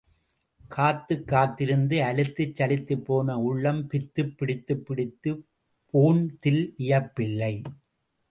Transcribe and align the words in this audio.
காத்துக் 0.67 1.27
காத்திருந்து, 1.27 1.97
அலுத்துச் 2.01 2.55
சலித்துப்போன 2.59 3.33
உள்ளம் 3.41 3.87
பித்துப் 3.87 4.37
பிடித்துப் 4.37 5.45
போன்தில் 5.93 6.73
வியப்பில்லை. 6.77 7.53